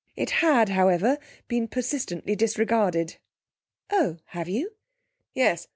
It 0.15 0.31
had, 0.41 0.69
however, 0.69 1.19
been 1.47 1.67
persistently 1.67 2.35
disregarded. 2.35 3.17
'Oh, 3.91 4.17
have 4.29 4.49
you?' 4.49 4.71
'Yes. 5.35 5.67